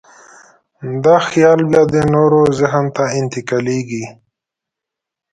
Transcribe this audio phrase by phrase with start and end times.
[1.03, 4.05] دا خیال بیا د نورو ذهن ته انتقالېږي.